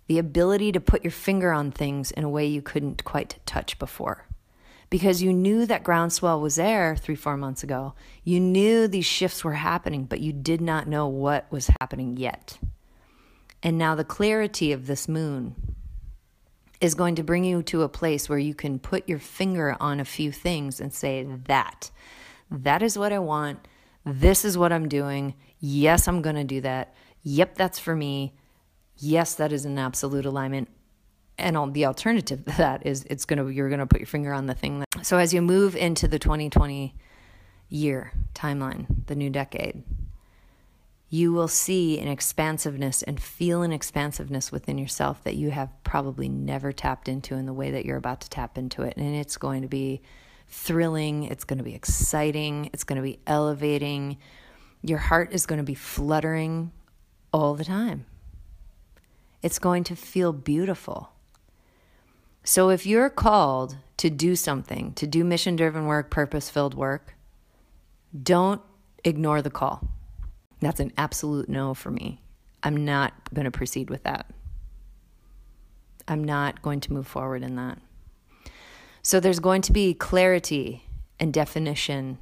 the 0.06 0.18
ability 0.18 0.72
to 0.72 0.80
put 0.80 1.04
your 1.04 1.10
finger 1.10 1.52
on 1.52 1.70
things 1.70 2.10
in 2.10 2.24
a 2.24 2.28
way 2.28 2.46
you 2.46 2.62
couldn't 2.62 3.04
quite 3.04 3.38
touch 3.46 3.78
before. 3.78 4.26
Because 4.92 5.22
you 5.22 5.32
knew 5.32 5.64
that 5.64 5.84
groundswell 5.84 6.38
was 6.38 6.56
there 6.56 6.96
three, 6.96 7.14
four 7.14 7.38
months 7.38 7.62
ago. 7.62 7.94
You 8.24 8.40
knew 8.40 8.86
these 8.86 9.06
shifts 9.06 9.42
were 9.42 9.54
happening, 9.54 10.04
but 10.04 10.20
you 10.20 10.34
did 10.34 10.60
not 10.60 10.86
know 10.86 11.08
what 11.08 11.50
was 11.50 11.70
happening 11.80 12.18
yet. 12.18 12.58
And 13.62 13.78
now 13.78 13.94
the 13.94 14.04
clarity 14.04 14.70
of 14.70 14.86
this 14.86 15.08
moon 15.08 15.54
is 16.82 16.94
going 16.94 17.14
to 17.14 17.22
bring 17.22 17.42
you 17.44 17.62
to 17.62 17.80
a 17.80 17.88
place 17.88 18.28
where 18.28 18.38
you 18.38 18.54
can 18.54 18.78
put 18.78 19.08
your 19.08 19.18
finger 19.18 19.78
on 19.80 19.98
a 19.98 20.04
few 20.04 20.30
things 20.30 20.78
and 20.78 20.92
say, 20.92 21.26
that, 21.46 21.90
that 22.50 22.82
is 22.82 22.98
what 22.98 23.14
I 23.14 23.18
want. 23.18 23.66
This 24.04 24.44
is 24.44 24.58
what 24.58 24.74
I'm 24.74 24.90
doing. 24.90 25.34
Yes, 25.58 26.06
I'm 26.06 26.20
going 26.20 26.36
to 26.36 26.44
do 26.44 26.60
that. 26.60 26.92
Yep, 27.22 27.54
that's 27.54 27.78
for 27.78 27.96
me 27.96 28.34
yes, 29.02 29.34
that 29.34 29.52
is 29.52 29.64
an 29.64 29.78
absolute 29.78 30.24
alignment. 30.24 30.68
And 31.38 31.56
all, 31.56 31.70
the 31.70 31.86
alternative 31.86 32.44
to 32.46 32.52
that 32.58 32.86
is 32.86 33.04
it's 33.10 33.24
gonna 33.24 33.48
you're 33.48 33.70
gonna 33.70 33.86
put 33.86 34.00
your 34.00 34.06
finger 34.06 34.32
on 34.32 34.46
the 34.46 34.54
thing. 34.54 34.80
That, 34.80 35.06
so 35.06 35.18
as 35.18 35.32
you 35.32 35.42
move 35.42 35.76
into 35.76 36.08
the 36.08 36.18
2020 36.18 36.94
year 37.68 38.12
timeline, 38.34 39.06
the 39.06 39.14
new 39.14 39.30
decade, 39.30 39.82
you 41.12 41.30
will 41.30 41.48
see 41.48 41.98
an 41.98 42.08
expansiveness 42.08 43.02
and 43.02 43.20
feel 43.20 43.60
an 43.60 43.70
expansiveness 43.70 44.50
within 44.50 44.78
yourself 44.78 45.22
that 45.24 45.34
you 45.34 45.50
have 45.50 45.70
probably 45.84 46.26
never 46.26 46.72
tapped 46.72 47.06
into 47.06 47.34
in 47.34 47.44
the 47.44 47.52
way 47.52 47.70
that 47.70 47.84
you're 47.84 47.98
about 47.98 48.22
to 48.22 48.30
tap 48.30 48.56
into 48.56 48.82
it. 48.82 48.96
And 48.96 49.14
it's 49.14 49.36
going 49.36 49.60
to 49.60 49.68
be 49.68 50.00
thrilling, 50.48 51.24
it's 51.24 51.44
going 51.44 51.58
to 51.58 51.64
be 51.64 51.74
exciting, 51.74 52.70
it's 52.72 52.84
going 52.84 52.96
to 52.96 53.02
be 53.02 53.18
elevating. 53.26 54.16
Your 54.80 54.98
heart 54.98 55.34
is 55.34 55.44
going 55.44 55.58
to 55.58 55.64
be 55.64 55.74
fluttering 55.74 56.72
all 57.30 57.54
the 57.54 57.64
time. 57.64 58.06
It's 59.42 59.58
going 59.58 59.84
to 59.84 59.96
feel 59.96 60.32
beautiful. 60.32 61.10
So 62.44 62.70
if 62.70 62.86
you're 62.86 63.10
called 63.10 63.76
to 63.98 64.10
do 64.10 64.34
something, 64.34 64.92
to 64.94 65.06
do 65.06 65.24
mission 65.24 65.56
driven 65.56 65.86
work, 65.86 66.10
purpose 66.10 66.50
filled 66.50 66.74
work, 66.74 67.14
don't 68.20 68.60
ignore 69.04 69.42
the 69.42 69.50
call. 69.50 69.88
That's 70.60 70.80
an 70.80 70.92
absolute 70.96 71.48
no 71.48 71.74
for 71.74 71.90
me. 71.90 72.20
I'm 72.62 72.84
not 72.84 73.12
going 73.32 73.44
to 73.44 73.50
proceed 73.50 73.90
with 73.90 74.04
that. 74.04 74.26
I'm 76.06 76.24
not 76.24 76.62
going 76.62 76.80
to 76.80 76.92
move 76.92 77.06
forward 77.06 77.42
in 77.42 77.56
that. 77.56 77.78
So 79.02 79.18
there's 79.18 79.40
going 79.40 79.62
to 79.62 79.72
be 79.72 79.94
clarity 79.94 80.84
and 81.18 81.32
definition 81.32 82.18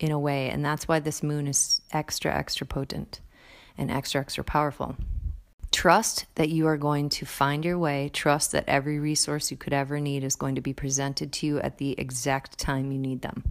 in 0.00 0.10
a 0.10 0.18
way, 0.18 0.50
and 0.50 0.64
that's 0.64 0.88
why 0.88 1.00
this 1.00 1.22
moon 1.22 1.46
is 1.46 1.80
extra, 1.92 2.34
extra 2.34 2.66
potent 2.66 3.20
and 3.78 3.90
extra, 3.90 4.20
extra 4.20 4.44
powerful. 4.44 4.96
Trust 5.74 6.26
that 6.36 6.50
you 6.50 6.68
are 6.68 6.76
going 6.76 7.08
to 7.08 7.26
find 7.26 7.64
your 7.64 7.76
way. 7.76 8.08
Trust 8.12 8.52
that 8.52 8.68
every 8.68 9.00
resource 9.00 9.50
you 9.50 9.56
could 9.56 9.72
ever 9.72 9.98
need 9.98 10.22
is 10.22 10.36
going 10.36 10.54
to 10.54 10.60
be 10.60 10.72
presented 10.72 11.32
to 11.32 11.46
you 11.46 11.58
at 11.58 11.78
the 11.78 11.98
exact 11.98 12.56
time 12.58 12.92
you 12.92 12.98
need 12.98 13.22
them. 13.22 13.42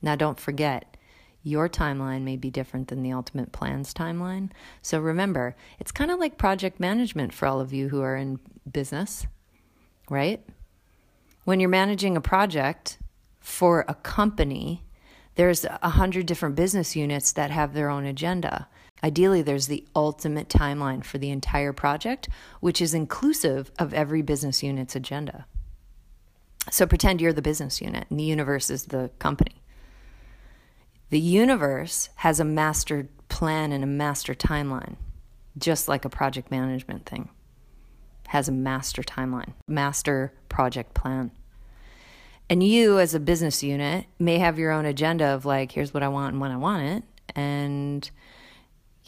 Now, 0.00 0.14
don't 0.14 0.38
forget, 0.38 0.96
your 1.42 1.68
timeline 1.68 2.22
may 2.22 2.36
be 2.36 2.48
different 2.48 2.86
than 2.86 3.02
the 3.02 3.10
ultimate 3.10 3.50
plan's 3.50 3.92
timeline. 3.92 4.50
So 4.82 5.00
remember, 5.00 5.56
it's 5.80 5.90
kind 5.90 6.12
of 6.12 6.20
like 6.20 6.38
project 6.38 6.78
management 6.78 7.34
for 7.34 7.48
all 7.48 7.58
of 7.58 7.72
you 7.72 7.88
who 7.88 8.02
are 8.02 8.16
in 8.16 8.38
business, 8.70 9.26
right? 10.08 10.40
When 11.42 11.58
you're 11.58 11.68
managing 11.68 12.16
a 12.16 12.20
project 12.20 12.98
for 13.40 13.84
a 13.88 13.94
company, 13.94 14.84
there's 15.34 15.64
a 15.64 15.90
hundred 15.90 16.26
different 16.26 16.54
business 16.54 16.94
units 16.94 17.32
that 17.32 17.50
have 17.50 17.74
their 17.74 17.90
own 17.90 18.06
agenda. 18.06 18.68
Ideally, 19.02 19.42
there's 19.42 19.66
the 19.66 19.84
ultimate 19.96 20.48
timeline 20.48 21.04
for 21.04 21.18
the 21.18 21.30
entire 21.30 21.72
project, 21.72 22.28
which 22.60 22.82
is 22.82 22.94
inclusive 22.94 23.72
of 23.78 23.94
every 23.94 24.22
business 24.22 24.62
unit's 24.62 24.94
agenda. 24.94 25.46
So 26.70 26.86
pretend 26.86 27.20
you're 27.20 27.32
the 27.32 27.42
business 27.42 27.80
unit 27.80 28.06
and 28.10 28.20
the 28.20 28.24
universe 28.24 28.68
is 28.68 28.86
the 28.86 29.10
company. 29.18 29.62
The 31.08 31.20
universe 31.20 32.10
has 32.16 32.38
a 32.38 32.44
master 32.44 33.08
plan 33.28 33.72
and 33.72 33.82
a 33.82 33.86
master 33.86 34.34
timeline, 34.34 34.96
just 35.56 35.88
like 35.88 36.04
a 36.04 36.10
project 36.10 36.50
management 36.50 37.06
thing 37.06 37.30
has 38.30 38.48
a 38.48 38.52
master 38.52 39.02
timeline, 39.02 39.54
master 39.66 40.32
project 40.48 40.94
plan. 40.94 41.32
And 42.48 42.62
you, 42.62 43.00
as 43.00 43.12
a 43.12 43.18
business 43.18 43.60
unit, 43.60 44.06
may 44.20 44.38
have 44.38 44.56
your 44.56 44.70
own 44.70 44.86
agenda 44.86 45.26
of 45.26 45.44
like, 45.44 45.72
here's 45.72 45.92
what 45.92 46.04
I 46.04 46.08
want 46.08 46.34
and 46.34 46.40
when 46.40 46.52
I 46.52 46.56
want 46.56 46.82
it. 46.84 47.02
And 47.34 48.08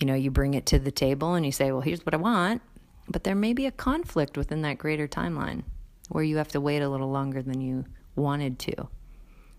you 0.03 0.07
know, 0.07 0.15
you 0.15 0.33
bring 0.33 0.55
it 0.55 0.67
to 0.67 0.81
the 0.81 0.91
table 0.91 1.35
and 1.35 1.47
you 1.47 1.53
say, 1.53 1.71
well, 1.71 1.81
here's 1.81 2.05
what 2.05 2.13
I 2.13 2.17
want. 2.17 2.61
But 3.07 3.23
there 3.23 3.37
may 3.37 3.53
be 3.53 3.67
a 3.67 3.71
conflict 3.71 4.37
within 4.37 4.63
that 4.63 4.77
greater 4.77 5.07
timeline 5.07 5.63
where 6.09 6.25
you 6.25 6.39
have 6.39 6.49
to 6.49 6.61
wait 6.61 6.83
a 6.83 6.89
little 6.89 7.13
longer 7.13 7.41
than 7.41 7.61
you 7.61 7.85
wanted 8.17 8.59
to. 8.59 8.89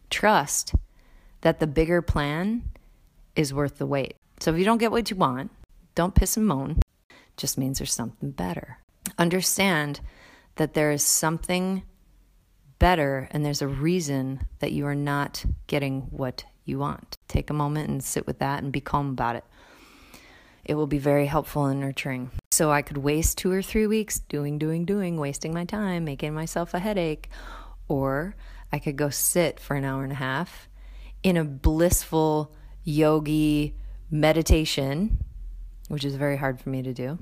Trust 0.10 0.76
that 1.40 1.62
the 1.62 1.66
bigger 1.66 2.02
plan 2.02 2.70
is 3.38 3.54
worth 3.54 3.78
the 3.78 3.86
wait. 3.86 4.18
So 4.42 4.52
if 4.52 4.60
you 4.60 4.66
don't 4.66 4.80
get 4.80 4.92
what 4.92 5.10
you 5.10 5.16
want, 5.16 5.50
don't 5.96 6.14
piss 6.14 6.36
and 6.36 6.46
moan. 6.46 6.82
It 7.10 7.38
just 7.38 7.58
means 7.58 7.80
there's 7.80 7.94
something 7.94 8.32
better. 8.32 8.80
Understand 9.18 10.02
that 10.58 10.74
there 10.74 10.92
is 10.92 11.06
something 11.06 11.84
better 12.80 13.30
and 13.32 13.46
there's 13.46 13.62
a 13.62 13.68
reason 13.70 14.46
that 14.60 14.74
you 14.74 14.88
are 14.88 14.94
not 14.94 15.46
getting 15.68 16.02
what 16.12 16.44
you 16.66 16.80
want. 16.80 17.18
Take 17.30 17.50
a 17.50 17.54
moment 17.54 17.90
and 17.90 18.04
sit 18.04 18.28
with 18.28 18.40
that 18.40 18.62
and 18.62 18.74
be 18.74 18.82
calm 18.82 19.12
about 19.12 19.38
it 19.38 19.46
it 20.66 20.76
will 20.76 20.88
be 20.88 20.98
very 20.98 21.26
helpful 21.26 21.66
and 21.66 21.80
nurturing. 21.80 22.32
So 22.52 22.72
I 22.72 22.82
could 22.82 22.98
waste 22.98 23.38
two 23.38 23.52
or 23.52 23.62
three 23.62 23.88
weeks 23.88 24.20
doing, 24.20 24.58
doing, 24.58 24.86
doing, 24.86 25.18
wasting 25.18 25.54
my 25.54 25.66
time, 25.66 26.06
making 26.06 26.34
myself 26.34 26.74
a 26.74 26.80
headache. 26.80 27.30
Or 27.88 28.36
I 28.72 28.80
could 28.80 28.96
go 28.96 29.10
sit 29.10 29.60
for 29.60 29.76
an 29.76 29.84
hour 29.84 30.04
and 30.04 30.12
a 30.14 30.16
half 30.16 30.70
in 31.22 31.38
a 31.38 31.44
blissful 31.44 32.54
yogi 32.84 33.76
meditation, 34.10 35.24
which 35.88 36.06
is 36.06 36.16
very 36.16 36.38
hard 36.38 36.60
for 36.60 36.70
me 36.70 36.82
to 36.82 36.94
do. 36.94 37.18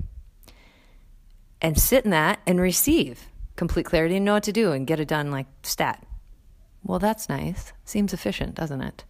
and 1.62 1.78
sit 1.78 2.04
in 2.04 2.10
that 2.10 2.40
and 2.46 2.60
receive 2.60 3.28
complete 3.56 3.86
clarity 3.86 4.16
and 4.16 4.24
know 4.24 4.34
what 4.34 4.42
to 4.42 4.52
do 4.52 4.72
and 4.72 4.86
get 4.86 5.00
it 5.00 5.08
done 5.08 5.30
like 5.30 5.46
stat. 5.62 6.04
Well, 6.82 6.98
that's 6.98 7.28
nice. 7.28 7.72
Seems 7.84 8.12
efficient, 8.12 8.56
doesn't 8.56 8.80
it? 8.80 9.04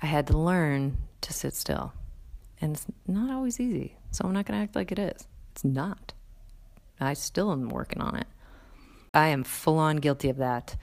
I 0.00 0.06
had 0.06 0.26
to 0.28 0.38
learn 0.38 0.96
to 1.20 1.32
sit 1.32 1.54
still. 1.54 1.92
And 2.64 2.76
it's 2.76 2.86
not 3.06 3.30
always 3.30 3.60
easy. 3.60 3.94
So 4.10 4.24
I'm 4.24 4.32
not 4.32 4.46
going 4.46 4.58
to 4.58 4.62
act 4.64 4.74
like 4.74 4.90
it 4.90 4.98
is. 4.98 5.26
It's 5.52 5.64
not. 5.64 6.14
I 6.98 7.12
still 7.12 7.52
am 7.52 7.68
working 7.68 8.00
on 8.00 8.16
it. 8.16 8.26
I 9.12 9.28
am 9.28 9.44
full 9.44 9.78
on 9.78 9.98
guilty 9.98 10.30
of 10.30 10.38
that. 10.38 10.74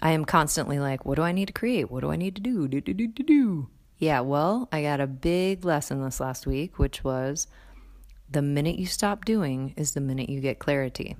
I 0.00 0.12
am 0.12 0.24
constantly 0.24 0.78
like, 0.78 1.04
what 1.04 1.16
do 1.16 1.22
I 1.22 1.32
need 1.32 1.48
to 1.48 1.52
create? 1.52 1.90
What 1.90 2.00
do 2.00 2.10
I 2.10 2.16
need 2.16 2.36
to 2.36 2.40
do? 2.40 2.66
Do, 2.68 2.80
do, 2.80 2.94
do, 2.94 3.06
do, 3.06 3.22
do. 3.22 3.68
Yeah, 3.98 4.20
well, 4.20 4.66
I 4.72 4.80
got 4.80 5.02
a 5.02 5.06
big 5.06 5.62
lesson 5.62 6.02
this 6.02 6.20
last 6.20 6.46
week, 6.46 6.78
which 6.78 7.04
was 7.04 7.46
the 8.30 8.40
minute 8.40 8.78
you 8.78 8.86
stop 8.86 9.26
doing 9.26 9.74
is 9.76 9.92
the 9.92 10.00
minute 10.00 10.30
you 10.30 10.40
get 10.40 10.58
clarity. 10.58 11.16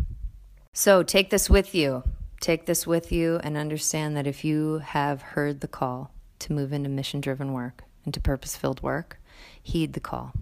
So 0.72 1.02
take 1.02 1.28
this 1.28 1.50
with 1.50 1.74
you. 1.74 2.04
Take 2.40 2.64
this 2.64 2.86
with 2.86 3.12
you 3.12 3.38
and 3.44 3.58
understand 3.58 4.16
that 4.16 4.26
if 4.26 4.46
you 4.46 4.78
have 4.78 5.20
heard 5.20 5.60
the 5.60 5.68
call 5.68 6.14
to 6.38 6.54
move 6.54 6.72
into 6.72 6.88
mission 6.88 7.20
driven 7.20 7.52
work, 7.52 7.84
into 8.06 8.18
purpose 8.18 8.56
filled 8.56 8.82
work, 8.82 9.19
heed 9.62 9.92
the 9.92 10.00
call. 10.00 10.32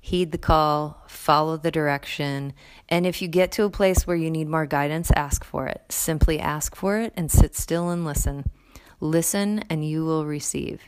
Heed 0.00 0.32
the 0.32 0.38
call, 0.38 1.02
follow 1.06 1.56
the 1.56 1.70
direction, 1.70 2.54
and 2.88 3.06
if 3.06 3.22
you 3.22 3.28
get 3.28 3.52
to 3.52 3.64
a 3.64 3.70
place 3.70 4.04
where 4.04 4.16
you 4.16 4.32
need 4.32 4.48
more 4.48 4.66
guidance, 4.66 5.12
ask 5.14 5.44
for 5.44 5.68
it. 5.68 5.80
Simply 5.90 6.40
ask 6.40 6.74
for 6.74 6.98
it 6.98 7.12
and 7.16 7.30
sit 7.30 7.54
still 7.54 7.88
and 7.88 8.04
listen. 8.04 8.50
Listen, 8.98 9.60
and 9.70 9.88
you 9.88 10.04
will 10.04 10.26
receive. 10.26 10.82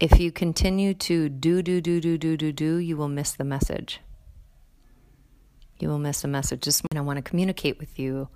If 0.00 0.18
you 0.18 0.32
continue 0.32 0.94
to 0.94 1.28
do, 1.28 1.60
do, 1.60 1.80
do, 1.80 2.00
do, 2.00 2.16
do, 2.16 2.36
do, 2.36 2.52
do, 2.52 2.76
you 2.76 2.96
will 2.96 3.08
miss 3.08 3.32
the 3.32 3.44
message. 3.44 4.00
You 5.78 5.88
will 5.88 5.98
miss 5.98 6.24
a 6.24 6.28
message. 6.28 6.62
Just 6.62 6.82
I 6.94 7.00
want 7.00 7.18
to 7.18 7.22
communicate 7.22 7.78
with 7.78 7.98
you 7.98 8.28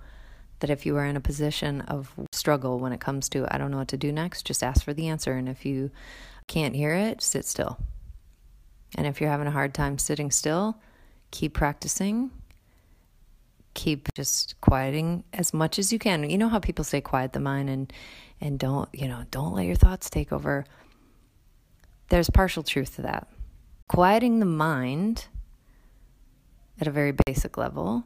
that 0.59 0.69
if 0.69 0.85
you 0.85 0.95
are 0.95 1.05
in 1.05 1.17
a 1.17 1.21
position 1.21 1.81
of 1.81 2.13
struggle 2.31 2.79
when 2.79 2.93
it 2.93 2.99
comes 2.99 3.27
to, 3.29 3.47
I 3.53 3.57
don't 3.57 3.71
know 3.71 3.77
what 3.77 3.89
to 3.89 3.97
do 3.97 4.11
next, 4.11 4.45
just 4.45 4.63
ask 4.63 4.83
for 4.83 4.93
the 4.93 5.07
answer. 5.07 5.33
And 5.33 5.49
if 5.49 5.65
you 5.65 5.91
can't 6.47 6.75
hear 6.75 6.93
it, 6.93 7.21
sit 7.21 7.45
still. 7.45 7.79
And 8.95 9.07
if 9.07 9.19
you're 9.19 9.29
having 9.29 9.47
a 9.47 9.51
hard 9.51 9.73
time 9.73 9.97
sitting 9.97 10.31
still, 10.31 10.77
keep 11.31 11.53
practicing. 11.53 12.31
Keep 13.73 14.13
just 14.13 14.59
quieting 14.61 15.23
as 15.33 15.53
much 15.53 15.79
as 15.79 15.91
you 15.91 15.97
can. 15.97 16.29
You 16.29 16.37
know 16.37 16.49
how 16.49 16.59
people 16.59 16.85
say 16.85 17.01
quiet 17.01 17.33
the 17.33 17.39
mind 17.39 17.69
and 17.69 17.91
and 18.39 18.59
don't, 18.59 18.89
you 18.93 19.07
know, 19.07 19.23
don't 19.31 19.53
let 19.55 19.65
your 19.65 19.75
thoughts 19.75 20.09
take 20.09 20.33
over 20.33 20.65
there's 22.13 22.29
partial 22.29 22.61
truth 22.61 22.95
to 22.95 23.01
that. 23.01 23.27
Quieting 23.87 24.39
the 24.39 24.45
mind 24.45 25.25
at 26.79 26.87
a 26.87 26.91
very 26.91 27.13
basic 27.25 27.57
level 27.57 28.03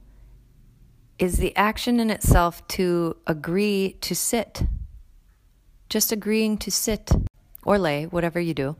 is 1.19 1.37
the 1.37 1.53
action 1.57 1.99
in 1.99 2.09
itself 2.09 2.65
to 2.69 3.17
agree 3.27 3.97
to 3.99 4.15
sit. 4.15 4.63
Just 5.89 6.13
agreeing 6.13 6.57
to 6.59 6.71
sit 6.71 7.11
or 7.65 7.77
lay, 7.77 8.05
whatever 8.05 8.39
you 8.39 8.53
do. 8.53 8.77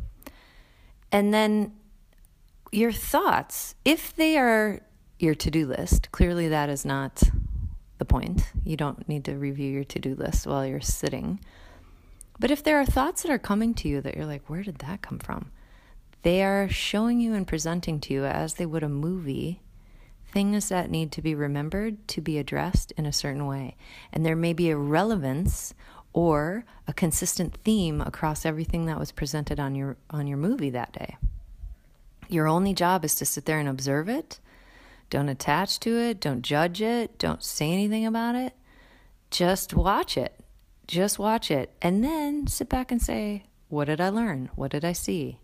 And 1.12 1.34
then 1.34 1.74
your 2.72 2.92
thoughts, 2.92 3.76
if 3.86 4.16
they 4.16 4.38
are 4.38 4.82
your 5.20 5.36
to 5.36 5.52
do 5.52 5.66
list, 5.66 6.12
clearly 6.12 6.48
that 6.50 6.70
is 6.70 6.86
not 6.86 7.24
the 7.98 8.06
point. 8.06 8.44
You 8.64 8.78
don't 8.78 9.08
need 9.08 9.26
to 9.26 9.36
review 9.36 9.72
your 9.72 9.84
to 9.86 10.00
do 10.00 10.16
list 10.16 10.46
while 10.46 10.66
you're 10.66 10.82
sitting. 10.82 11.40
But 12.40 12.52
if 12.52 12.64
there 12.64 12.80
are 12.80 12.86
thoughts 12.86 13.24
that 13.24 13.32
are 13.32 13.40
coming 13.40 13.74
to 13.76 13.88
you 13.88 14.02
that 14.02 14.16
you're 14.16 14.26
like, 14.26 14.48
where 14.50 14.64
did 14.64 14.80
that 14.80 15.02
come 15.02 15.20
from? 15.20 15.52
They 16.22 16.44
are 16.44 16.70
showing 16.70 17.20
you 17.20 17.34
and 17.34 17.48
presenting 17.48 18.00
to 18.02 18.14
you 18.14 18.26
as 18.26 18.56
they 18.56 18.66
would 18.66 18.84
a 18.84 18.90
movie 18.90 19.62
things 20.32 20.70
that 20.70 20.92
need 20.92 21.12
to 21.14 21.22
be 21.22 21.34
remembered 21.34 22.08
to 22.10 22.22
be 22.22 22.38
addressed 22.38 22.92
in 22.92 23.06
a 23.06 23.14
certain 23.14 23.48
way. 23.48 23.76
And 24.12 24.26
there 24.26 24.36
may 24.36 24.54
be 24.54 24.70
a 24.70 24.78
relevance 24.78 25.74
or 26.14 26.66
a 26.88 26.94
consistent 26.94 27.56
theme 27.64 28.02
across 28.02 28.46
everything 28.46 28.86
that 28.86 29.00
was 29.00 29.12
presented 29.12 29.60
on 29.60 29.76
your 29.76 29.98
on 30.10 30.28
your 30.28 30.38
movie 30.38 30.72
that 30.72 30.92
day. 30.94 31.18
Your 32.30 32.48
only 32.48 32.74
job 32.74 33.06
is 33.06 33.16
to 33.16 33.26
sit 33.26 33.46
there 33.46 33.60
and 33.60 33.70
observe 33.70 34.10
it. 34.10 34.40
Don't 35.10 35.30
attach 35.30 35.80
to 35.82 35.98
it, 35.98 36.20
don't 36.20 36.42
judge 36.42 36.82
it, 36.82 37.18
don't 37.18 37.44
say 37.44 37.72
anything 37.72 38.06
about 38.06 38.36
it. 38.36 38.54
Just 39.30 39.74
watch 39.74 40.18
it 40.18 40.38
just 40.88 41.20
watch 41.20 41.52
it 41.52 41.74
and 41.82 42.04
then 42.04 42.48
sit 42.48 42.70
back 42.70 42.92
and 42.92 43.02
say, 43.02 43.44
What 43.68 43.86
did 43.86 44.00
I 44.00 44.10
learn? 44.10 44.50
What 44.56 44.72
did 44.72 44.86
I 44.86 44.94
see? 44.94 45.40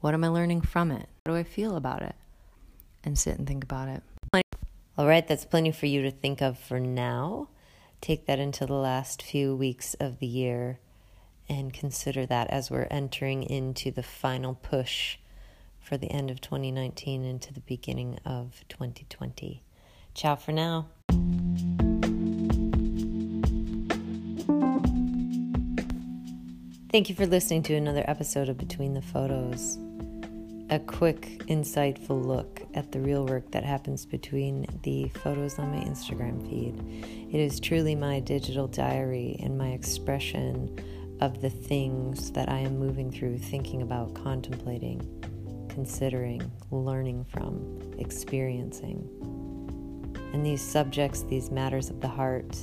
What 0.00 0.14
am 0.14 0.24
I 0.24 0.28
learning 0.28 0.62
from 0.62 0.90
it? 0.90 1.08
How 1.26 1.32
do 1.32 1.38
I 1.38 1.44
feel 1.44 1.76
about 1.76 2.02
it? 2.02 2.16
And 3.04 3.18
sit 3.18 3.38
and 3.38 3.46
think 3.46 3.62
about 3.62 3.88
it. 3.88 4.02
All 4.98 5.06
right, 5.06 5.26
that's 5.26 5.44
plenty 5.44 5.72
for 5.72 5.86
you 5.86 6.02
to 6.02 6.10
think 6.10 6.40
of 6.42 6.58
for 6.58 6.80
now. 6.80 7.48
Take 8.00 8.26
that 8.26 8.38
into 8.38 8.66
the 8.66 8.74
last 8.74 9.22
few 9.22 9.54
weeks 9.54 9.94
of 9.94 10.18
the 10.18 10.26
year 10.26 10.80
and 11.48 11.72
consider 11.72 12.26
that 12.26 12.50
as 12.50 12.70
we're 12.70 12.88
entering 12.90 13.42
into 13.42 13.90
the 13.90 14.02
final 14.02 14.54
push 14.54 15.18
for 15.82 15.96
the 15.96 16.10
end 16.10 16.30
of 16.30 16.40
2019 16.40 17.24
into 17.24 17.52
the 17.52 17.60
beginning 17.60 18.18
of 18.24 18.64
2020. 18.68 19.62
Ciao 20.14 20.36
for 20.36 20.52
now. 20.52 20.86
Thank 26.90 27.08
you 27.08 27.14
for 27.14 27.26
listening 27.26 27.62
to 27.64 27.74
another 27.74 28.04
episode 28.06 28.48
of 28.48 28.58
Between 28.58 28.94
the 28.94 29.02
Photos. 29.02 29.78
A 30.68 30.78
quick, 30.78 31.22
insightful 31.46 32.24
look 32.24 32.62
at 32.74 32.92
the 32.92 33.00
real 33.00 33.26
work 33.26 33.50
that 33.50 33.64
happens 33.64 34.06
between 34.06 34.66
the 34.82 35.08
photos 35.08 35.58
on 35.58 35.70
my 35.70 35.84
Instagram 35.84 36.46
feed. 36.48 36.74
It 37.32 37.40
is 37.40 37.60
truly 37.60 37.94
my 37.94 38.20
digital 38.20 38.68
diary 38.68 39.38
and 39.42 39.56
my 39.56 39.68
expression 39.68 40.78
of 41.20 41.40
the 41.40 41.50
things 41.50 42.30
that 42.32 42.48
I 42.48 42.58
am 42.58 42.78
moving 42.78 43.10
through, 43.10 43.38
thinking 43.38 43.80
about, 43.80 44.14
contemplating, 44.14 45.00
considering, 45.72 46.50
learning 46.70 47.24
from, 47.24 47.80
experiencing. 47.98 49.08
And 50.32 50.44
these 50.44 50.62
subjects, 50.62 51.22
these 51.22 51.50
matters 51.50 51.90
of 51.90 52.00
the 52.00 52.08
heart, 52.08 52.56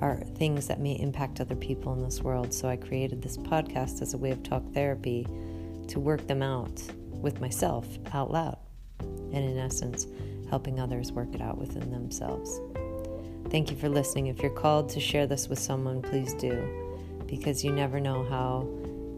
are 0.00 0.16
things 0.36 0.68
that 0.68 0.80
may 0.80 0.92
impact 1.00 1.40
other 1.40 1.56
people 1.56 1.92
in 1.92 2.02
this 2.02 2.22
world. 2.22 2.54
So 2.54 2.68
I 2.68 2.76
created 2.76 3.20
this 3.20 3.36
podcast 3.36 4.00
as 4.00 4.14
a 4.14 4.18
way 4.18 4.30
of 4.30 4.42
talk 4.42 4.62
therapy 4.72 5.26
to 5.88 5.98
work 5.98 6.26
them 6.26 6.42
out 6.42 6.80
with 7.10 7.40
myself 7.40 7.86
out 8.12 8.30
loud. 8.30 8.58
And 9.00 9.36
in 9.36 9.58
essence, 9.58 10.06
helping 10.48 10.78
others 10.78 11.12
work 11.12 11.34
it 11.34 11.40
out 11.40 11.58
within 11.58 11.90
themselves. 11.90 12.60
Thank 13.50 13.70
you 13.70 13.76
for 13.76 13.88
listening. 13.88 14.28
If 14.28 14.40
you're 14.42 14.50
called 14.50 14.88
to 14.90 15.00
share 15.00 15.26
this 15.26 15.48
with 15.48 15.58
someone, 15.58 16.02
please 16.02 16.34
do, 16.34 16.54
because 17.26 17.64
you 17.64 17.72
never 17.72 17.98
know 17.98 18.24
how 18.24 18.68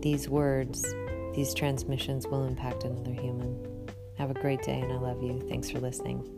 these 0.01 0.29
words, 0.29 0.83
these 1.35 1.55
transmissions 1.55 2.27
will 2.27 2.45
impact 2.45 2.85
another 2.85 3.13
human. 3.13 3.89
Have 4.19 4.31
a 4.31 4.35
great 4.35 4.63
day, 4.63 4.81
and 4.81 4.93
I 4.93 4.97
love 4.97 5.23
you. 5.23 5.41
Thanks 5.49 5.71
for 5.71 5.81
listening. 5.81 6.29